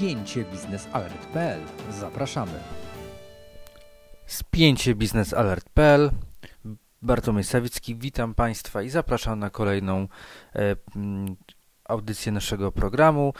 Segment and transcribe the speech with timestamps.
[0.00, 1.60] spięcie biznesalert.pl.
[1.90, 2.52] Zapraszamy.
[4.26, 6.10] Spięcie biznesalert.pl
[7.02, 10.08] Bartłomiej Sawicki, witam Państwa i zapraszam na kolejną
[10.54, 10.76] e,
[11.84, 13.32] audycję naszego programu.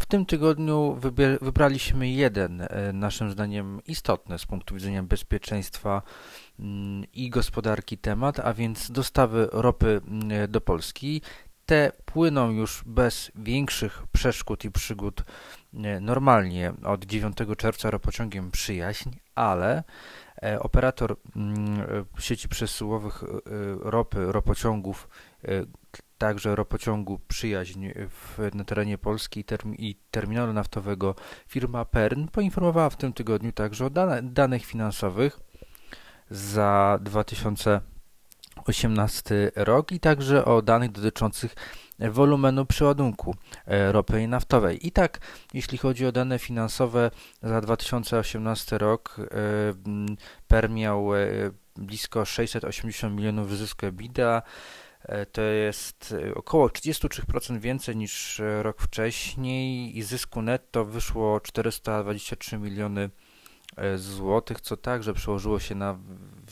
[0.00, 0.98] W tym tygodniu
[1.40, 6.02] wybraliśmy jeden, e, naszym zdaniem istotny z punktu widzenia bezpieczeństwa
[7.12, 10.00] i gospodarki temat, a więc dostawy ropy
[10.48, 11.22] do Polski.
[11.66, 15.24] Te płyną już bez większych przeszkód i przygód
[16.00, 19.84] normalnie od 9 czerwca ropociągiem Przyjaźń, ale
[20.42, 21.16] e, operator
[22.18, 23.26] sieci przesyłowych e,
[23.80, 25.08] ropy, ropociągów,
[25.44, 25.48] e,
[26.18, 29.44] także ropociągu Przyjaźń w, na terenie Polski
[29.78, 31.14] i terminalu naftowego
[31.48, 35.40] firma PERN poinformowała w tym tygodniu także o dane, danych finansowych
[36.30, 36.98] za
[38.66, 41.54] 2018 rok i także o danych dotyczących
[41.98, 43.34] wolumenu przeładunku
[43.66, 44.86] e, ropy naftowej.
[44.86, 45.18] I tak,
[45.54, 47.10] jeśli chodzi o dane finansowe
[47.42, 49.24] za 2018 rok, e,
[50.48, 51.26] PER miał e,
[51.76, 54.42] blisko 680 milionów zysku EBITDA,
[55.32, 63.10] to jest około 33% więcej niż rok wcześniej i zysku netto wyszło 423 miliony
[63.96, 65.98] złotych, co także przełożyło się na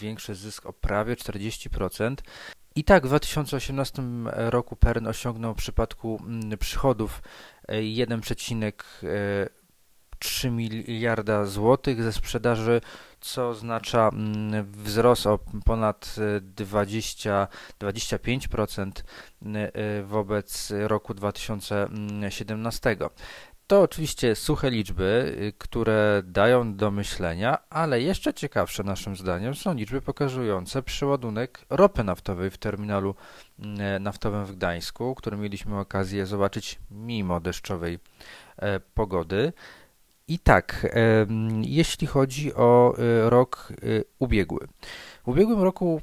[0.00, 2.14] większy zysk o prawie 40%.
[2.77, 4.03] I tak w 2018
[4.34, 7.22] roku PERN osiągnął w przypadku mm, przychodów
[7.69, 12.81] 1,3 e, miliarda złotych ze sprzedaży,
[13.20, 17.48] co oznacza mm, wzrost o ponad 20,
[17.81, 18.91] 25%
[19.55, 22.97] e, wobec roku 2017.
[23.66, 29.74] To oczywiście suche liczby, y, które dają do myślenia, ale jeszcze ciekawsze naszym zdaniem są
[29.74, 33.14] liczby pokazujące przeładunek ropy naftowej w terminalu
[33.58, 37.98] mm, naftowym w Gdańsku, który mieliśmy okazję zobaczyć mimo deszczowej
[38.56, 39.52] e, pogody.
[40.28, 40.86] I tak,
[41.62, 44.68] jeśli chodzi o y, rok y, ubiegły.
[45.24, 46.00] W ubiegłym roku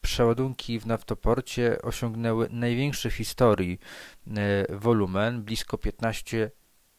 [0.00, 3.78] przeładunki w naftoporcie osiągnęły największy w historii
[4.26, 6.50] e, wolumen, blisko 15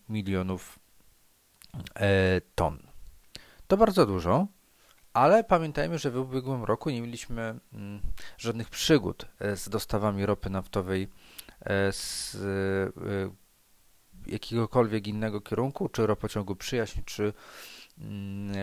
[0.10, 0.80] milionów
[1.96, 2.80] e, ton.
[3.68, 4.48] To bardzo dużo,
[5.14, 8.02] ale pamiętajmy, że w ubiegłym roku nie mieliśmy mm,
[8.38, 11.08] żadnych przygód e, z dostawami ropy naftowej
[11.92, 12.38] z
[14.28, 17.34] jakiegokolwiek innego kierunku, czy ropociągu przyjaźń, czy,
[17.98, 18.54] mm,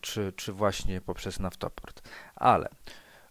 [0.00, 2.08] czy, czy właśnie poprzez naftoport.
[2.36, 2.68] Ale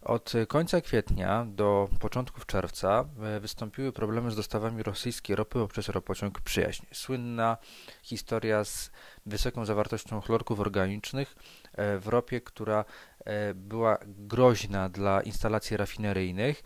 [0.04, 6.40] od końca kwietnia do początków czerwca e, wystąpiły problemy z dostawami rosyjskiej ropy poprzez ropociąg
[6.40, 6.86] Przyjaźń.
[6.92, 7.56] Słynna
[8.02, 8.90] historia z
[9.26, 11.36] wysoką zawartością chlorków organicznych
[11.72, 12.84] e, w ropie, która
[13.24, 16.62] e, była groźna dla instalacji rafineryjnych.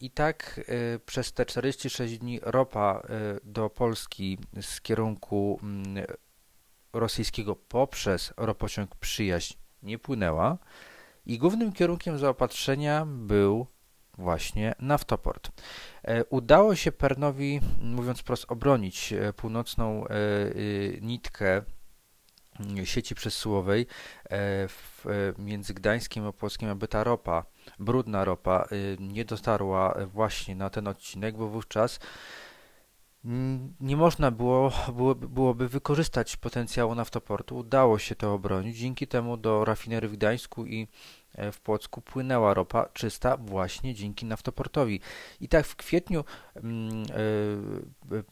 [0.00, 0.60] I tak
[1.06, 3.02] przez te 46 dni ropa
[3.44, 6.06] do Polski z kierunku mm,
[6.92, 10.58] rosyjskiego poprzez ropociąg Przyjaźń nie płynęła.
[11.26, 13.66] I głównym kierunkiem zaopatrzenia był
[14.18, 15.50] właśnie naftoport.
[16.02, 20.14] E, udało się Pernowi, mówiąc wprost, obronić e, północną e,
[21.00, 21.62] nitkę
[22.84, 23.86] sieci przesyłowej
[25.38, 27.44] między Gdańskiem a Płockiem, aby ta ropa,
[27.78, 32.00] brudna ropa, nie dotarła właśnie na ten odcinek, bo wówczas
[33.80, 34.72] nie można było,
[35.28, 37.56] byłoby, wykorzystać potencjału naftoportu.
[37.56, 38.78] Udało się to obronić.
[38.78, 40.88] Dzięki temu do rafinerii w Gdańsku i
[41.34, 45.00] e, w Płocku płynęła ropa czysta właśnie dzięki naftoportowi.
[45.40, 46.24] I tak w kwietniu
[48.10, 48.24] yy,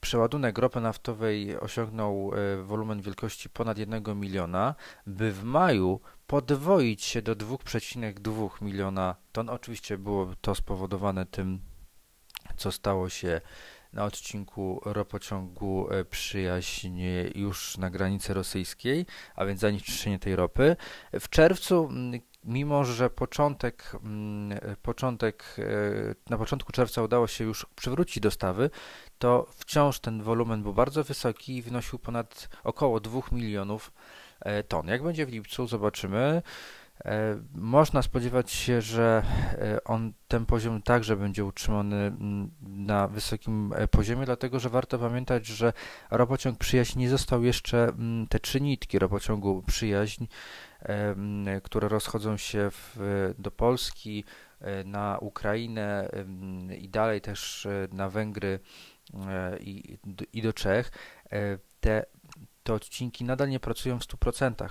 [0.00, 2.30] przeładunek ropy naftowej osiągnął
[2.64, 4.74] wolumen wielkości ponad 1 miliona,
[5.06, 9.50] by w maju podwoić się do 2,2 miliona ton.
[9.50, 11.60] Oczywiście było to spowodowane tym
[12.56, 13.40] co stało się
[13.92, 17.00] na odcinku ropociągu e, Przyjaźń
[17.34, 19.06] już na granicy rosyjskiej,
[19.36, 20.76] a więc zanieczyszczenie tej ropy.
[21.12, 21.88] W czerwcu
[22.44, 23.92] mimo że początek,
[24.82, 28.70] początek, e, na początku czerwca udało się już przywrócić dostawy,
[29.18, 33.92] to wciąż ten wolumen był bardzo wysoki i wynosił ponad około 2 milionów
[34.40, 34.86] e, ton.
[34.86, 36.42] Jak będzie w lipcu, zobaczymy.
[37.04, 39.22] E, można spodziewać się, że
[39.52, 44.98] e, on ten poziom także będzie utrzymany mm, na wysokim e, poziomie, dlatego że warto
[44.98, 45.72] pamiętać, że
[46.10, 50.26] ropociąg przyjaźń nie został jeszcze mm, te trzy nitki ropociągu przyjaźń,
[50.80, 52.98] mm, które rozchodzą się w,
[53.38, 54.24] do Polski,
[54.84, 56.08] na Ukrainę
[56.78, 58.58] i dalej też na Węgry
[59.60, 59.98] i,
[60.32, 60.92] i do Czech.
[61.80, 62.04] Te,
[62.62, 64.68] te odcinki nadal nie pracują w 100%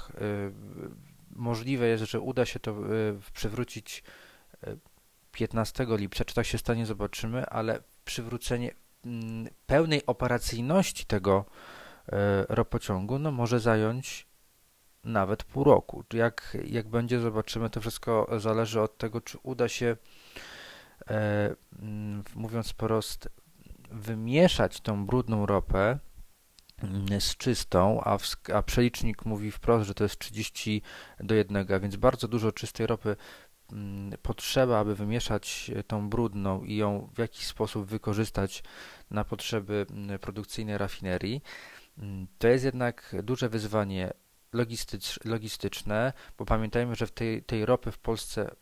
[1.36, 2.76] możliwe jest, że uda się to e,
[3.34, 4.04] przywrócić
[5.32, 6.26] 15 e, lipca.
[6.26, 8.72] Czy tak się stanie, zobaczymy, ale przywrócenie
[9.06, 11.46] mm, pełnej operacyjności tego
[12.50, 14.28] ropociągu no, może zająć
[15.04, 16.04] nawet pół roku.
[16.14, 17.70] Jak, jak będzie, zobaczymy.
[17.70, 19.98] To wszystko zależy od tego, czy uda się,
[21.10, 21.56] e,
[22.36, 23.30] mówiąc wprost,
[23.92, 26.00] wymieszać tą brudną ropę
[27.20, 30.82] z czystą, a, w, a przelicznik mówi wprost, że to jest 30
[31.20, 33.16] do 1, a więc bardzo dużo czystej ropy
[33.72, 38.64] mm, potrzeba, aby wymieszać tą brudną i ją w jakiś sposób wykorzystać
[39.12, 41.42] na potrzeby mm, produkcyjne rafinerii.
[42.38, 44.14] To jest jednak duże wyzwanie
[44.54, 48.56] logistycz, logistyczne, bo pamiętajmy, że w tej, tej ropy w Polsce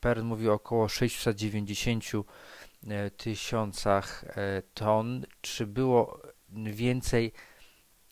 [0.00, 2.04] PERN mówi około 690
[2.88, 5.26] e, tysiącach e, ton.
[5.40, 7.32] Czy było więcej?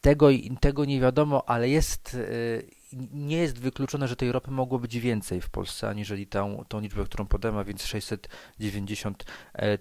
[0.00, 0.28] Tego,
[0.60, 5.40] tego nie wiadomo, ale jest, e, nie jest wykluczone, że tej ropy mogło być więcej
[5.40, 9.24] w Polsce, aniżeli tą, tą liczbę, którą podałem, a więc 690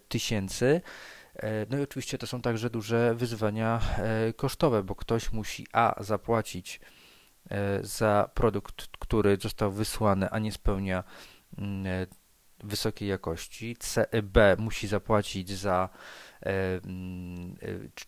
[0.07, 0.81] tysięcy.
[1.69, 3.81] No i oczywiście to są także duże wyzwania
[4.35, 6.79] kosztowe, bo ktoś musi a zapłacić
[7.49, 11.03] E, za produkt, który został wysłany, a nie spełnia
[11.57, 12.07] mm, e,
[12.63, 13.77] wysokiej jakości.
[13.97, 15.89] E, B musi zapłacić za,
[16.41, 17.55] mm,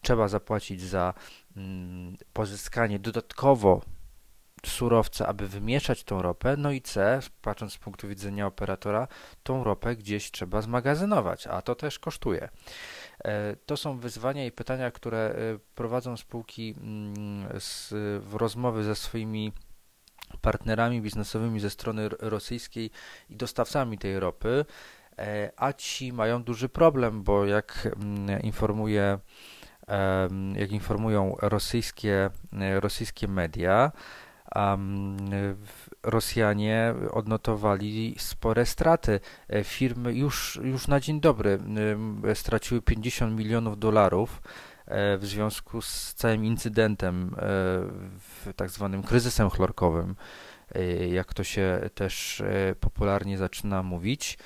[0.02, 1.14] trzeba zapłacić za
[1.58, 3.82] mm, pozyskanie dodatkowo
[4.66, 9.08] surowca, aby wymieszać tą ropę, no i C, patrząc z punktu widzenia operatora,
[9.44, 12.50] tą ropę gdzieś trzeba zmagazynować, a to też kosztuje.
[13.24, 17.48] E, to są wyzwania i pytania, które e, prowadzą spółki mm,
[18.20, 19.52] w rozmowy ze swoimi
[20.42, 22.92] partnerami biznesowymi ze strony rosyjskiej
[23.30, 24.66] i dostawcami tej ropy,
[25.18, 29.20] e, a ci mają duży problem, bo jak mm, informuje
[30.56, 32.30] jak informują rosyjskie,
[32.80, 33.92] rosyjskie media,
[36.04, 39.20] Rosjanie odnotowali spore straty.
[39.50, 41.60] E, firmy już, już na dzień dobry
[42.34, 47.36] straciły 50 milionów dolarów e, w związku z całym incydentem,
[48.48, 50.16] e, tak zwanym kryzysem chlorkowym,
[51.10, 52.44] jak to się też
[52.80, 54.38] popularnie zaczyna mówić.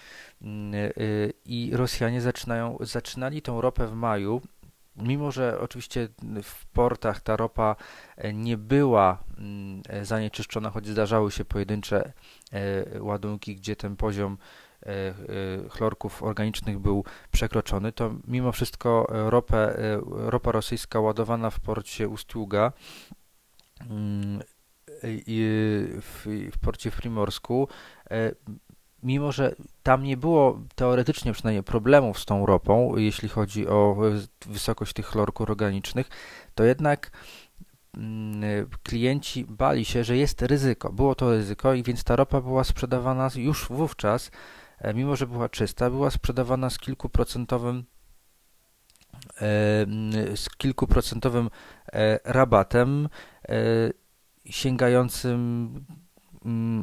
[1.46, 4.42] I Rosjanie zaczynają, zaczynali tą ropę w maju
[4.96, 6.08] mimo że oczywiście
[6.44, 7.76] w portach ta ropa
[8.18, 12.14] e, nie była mm, e, zanieczyszczona, choć zdarzały się pojedyncze
[12.52, 14.38] e, ładunki, gdzie ten poziom
[15.70, 22.72] chlorków organicznych był przekroczony, to mimo wszystko ropę, ropa rosyjska ładowana w porcie Ustługa
[23.90, 24.42] mm,
[25.04, 25.48] i
[26.02, 27.68] w, w porcie Primorsku
[29.04, 33.98] mimo że tam nie było teoretycznie przynajmniej problemów z tą ropą, jeśli chodzi o
[34.46, 36.10] wysokość tych chlorków organicznych,
[36.56, 37.12] to jednak
[37.98, 40.94] mm, klienci bali się, że jest ryzyko.
[40.94, 44.32] Było to ryzyko i więc ta ropa była sprzedawana już wówczas, e,
[44.94, 47.84] mimo że była czysta, była sprzedawana z kilkuprocentowym
[49.36, 49.42] e,
[50.36, 51.50] z kilkuprocentowym
[51.94, 53.10] e, rabatem
[54.46, 55.74] sięgającym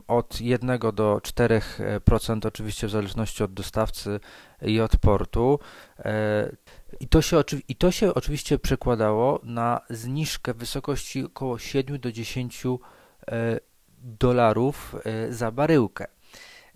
[0.09, 4.21] od 1 do 4%, oczywiście w zależności od dostawcy
[4.63, 5.59] i od portu.
[5.99, 6.57] E,
[7.01, 12.13] I to, się, I to się oczywiście przekładało na zniżkę w wysokości około 7 do
[12.13, 13.61] 10 e,
[13.99, 16.07] dolarów e, za baryłkę.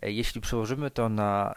[0.02, 1.54] Jeśli przełożymy to na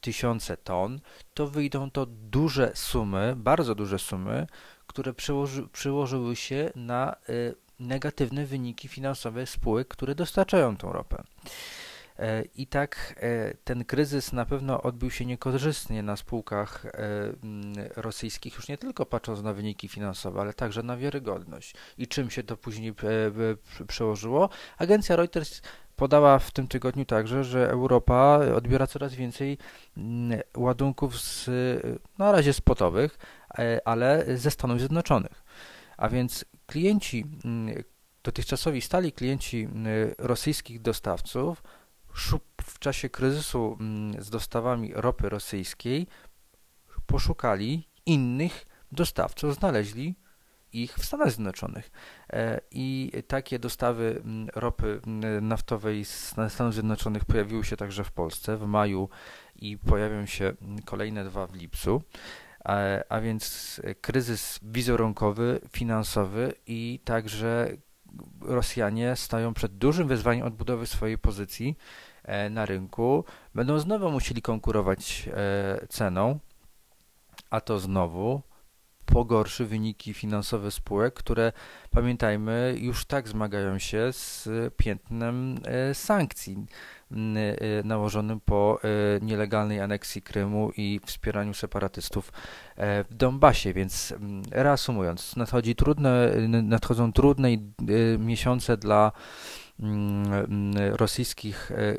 [0.00, 1.00] tysiące ton,
[1.34, 4.46] to wyjdą to duże sumy, bardzo duże sumy,
[4.86, 7.16] które przełoży, przełożyły się na
[7.80, 11.22] negatywne wyniki finansowe spółek, które dostarczają tą ropę.
[12.20, 16.90] E, I tak e, ten kryzys na pewno odbił się niekorzystnie na spółkach e,
[17.96, 21.74] rosyjskich, już nie tylko patrząc na wyniki finansowe, ale także na wiarygodność.
[21.98, 22.94] I czym się to później
[23.86, 24.48] przełożyło?
[24.78, 25.62] Agencja Reuters
[26.00, 29.58] podała w tym tygodniu także, że Europa odbiera coraz więcej
[30.56, 31.50] ładunków z,
[32.18, 33.18] na razie spotowych,
[33.84, 35.44] ale ze Stanów Zjednoczonych.
[35.96, 37.82] A więc klienci, mm,
[38.22, 39.86] dotychczasowi stali klienci mm,
[40.18, 41.62] rosyjskich dostawców
[42.62, 46.06] w czasie kryzysu mm, z dostawami ropy rosyjskiej
[47.06, 50.14] poszukali innych dostawców, znaleźli
[50.72, 51.90] ich w Stanach Zjednoczonych.
[52.32, 54.22] E, I takie dostawy
[54.54, 55.00] ropy
[55.40, 59.08] naftowej z Stanów Zjednoczonych pojawiły się także w Polsce w maju
[59.56, 60.52] i pojawią się
[60.84, 62.02] kolejne dwa w lipcu
[62.64, 67.70] a, a więc kryzys wizerunkowy, finansowy i także
[68.40, 71.76] Rosjanie stają przed dużym wyzwaniem odbudowy swojej pozycji
[72.24, 73.24] e, na rynku.
[73.54, 76.38] Będą znowu musieli konkurować e, ceną,
[77.50, 78.42] a to znowu
[79.12, 81.52] pogorszy wyniki finansowe spółek, które
[81.90, 86.66] pamiętajmy już tak zmagają się z piętnem e, sankcji
[87.84, 88.80] nałożonym po
[89.22, 92.32] nielegalnej aneksji Krymu i wspieraniu separatystów
[92.78, 93.72] w Donbasie.
[93.72, 94.14] Więc
[94.50, 97.48] reasumując, nadchodzi trudne, nadchodzą trudne
[98.18, 99.12] miesiące dla
[100.92, 101.96] rosyjskich e,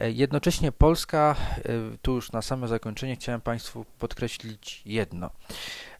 [0.00, 1.62] Jednocześnie Polska, e,
[2.02, 5.30] tu już na samo zakończenie chciałem Państwu podkreślić jedno.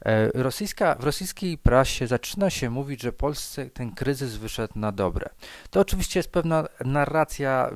[0.05, 5.29] E, rosyjska, w rosyjskiej prasie zaczyna się mówić, że Polsce ten kryzys wyszedł na dobre.
[5.69, 7.69] To oczywiście jest pewna narracja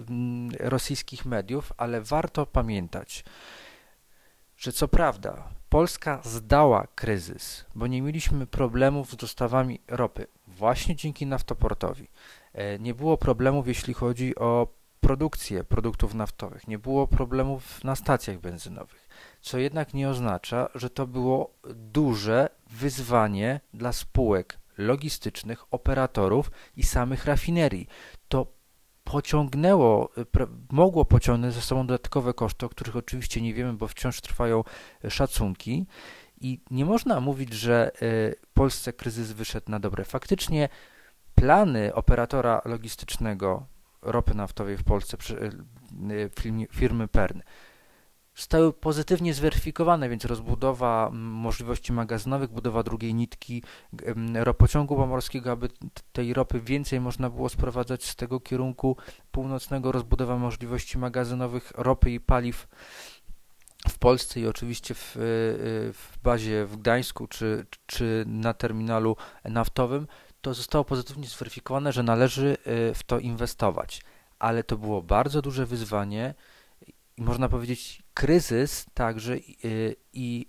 [0.59, 3.23] rosyjskich mediów, ale warto pamiętać,
[4.57, 11.25] że co prawda Polska zdała kryzys, bo nie mieliśmy problemów z dostawami ropy właśnie dzięki
[11.25, 12.07] naftoportowi.
[12.53, 18.39] E, nie było problemów, jeśli chodzi o produkcję produktów naftowych, nie było problemów na stacjach
[18.39, 19.09] benzynowych,
[19.41, 27.25] co jednak nie oznacza, że to było duże wyzwanie dla spółek logistycznych, operatorów i samych
[27.25, 27.87] rafinerii.
[28.27, 28.47] To
[29.03, 30.09] pociągnęło,
[30.71, 34.63] mogło pociągnąć ze sobą dodatkowe koszty, o których oczywiście nie wiemy, bo wciąż trwają
[35.09, 35.85] szacunki.
[36.41, 40.03] I nie można mówić, że e, Polsce kryzys wyszedł na dobre.
[40.03, 40.69] Faktycznie
[41.35, 43.65] plany operatora logistycznego
[44.01, 45.17] ropy naftowej w Polsce,
[46.11, 47.41] y, firmy PERN,
[48.35, 53.63] zostały pozytywnie zweryfikowane, więc rozbudowa możliwości magazynowych, budowa drugiej nitki
[54.33, 55.69] ropociągu pomorskiego, aby
[56.11, 58.97] tej ropy więcej można było sprowadzać z tego kierunku
[59.31, 62.67] północnego, rozbudowa możliwości magazynowych ropy i paliw
[63.89, 65.19] w Polsce i oczywiście w, y,
[65.93, 69.15] w bazie w Gdańsku czy, czy na terminalu
[69.45, 70.07] naftowym
[70.41, 74.01] to zostało pozytywnie zweryfikowane, że należy y, w to inwestować.
[74.39, 76.33] Ale to było bardzo duże wyzwanie
[77.17, 79.33] i można powiedzieć kryzys także
[79.65, 80.45] y, i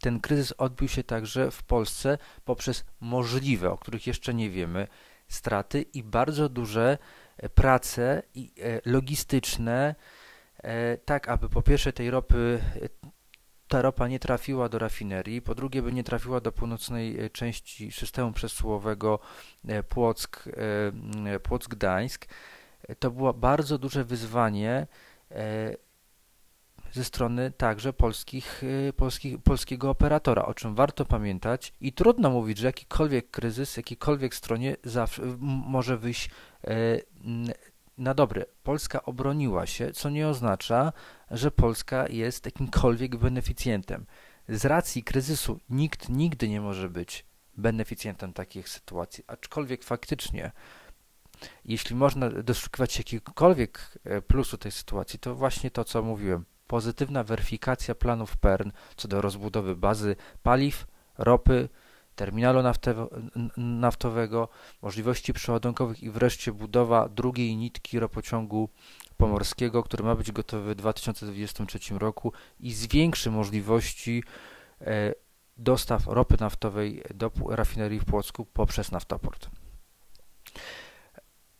[0.00, 4.88] ten kryzys odbił się także w Polsce poprzez możliwe, o których jeszcze nie wiemy,
[5.28, 6.98] straty i bardzo duże
[7.36, 9.94] e, prace e, logistyczne,
[10.56, 12.60] e, tak aby po pierwsze tej ropy
[13.68, 17.92] ta ropa nie trafiła do rafinerii, po drugie by nie trafiła do północnej e, części
[17.92, 19.18] systemu przesyłowego
[19.68, 22.26] e, Płock, e, Płock-Gdańsk.
[22.98, 24.86] To było bardzo duże wyzwanie
[26.92, 28.62] ze strony także polskich,
[28.96, 34.76] polskich, polskiego operatora, o czym warto pamiętać i trudno mówić, że jakikolwiek kryzys, jakiejkolwiek stronie
[34.84, 36.30] zawsze może wyjść
[37.98, 38.44] na dobre.
[38.62, 40.92] Polska obroniła się, co nie oznacza,
[41.30, 44.06] że Polska jest jakimkolwiek beneficjentem.
[44.48, 47.24] Z racji kryzysu nikt nigdy nie może być
[47.56, 50.52] beneficjentem takich sytuacji, aczkolwiek faktycznie,
[51.64, 56.44] jeśli można doszukiwać jakiegokolwiek e, plusu tej sytuacji, to właśnie to, co mówiłem.
[56.66, 60.86] Pozytywna weryfikacja planów PERN co do rozbudowy bazy paliw,
[61.18, 61.68] ropy,
[62.18, 62.62] terminalu
[63.56, 64.48] naftowego,
[64.82, 68.68] możliwości przeładunkowych i wreszcie budowa drugiej nitki ropociągu
[69.16, 74.24] pomorskiego, który ma być gotowy w 2023 roku i zwiększy możliwości
[74.80, 75.14] e,
[75.56, 79.48] dostaw ropy naftowej do rafinerii w Płocku poprzez naftoport.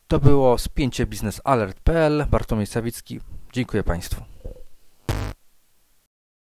[0.09, 2.27] To było spięcie biznesalert.pl.
[2.31, 3.21] Bartłomiej Sawicki.
[3.53, 4.23] Dziękuję Państwu.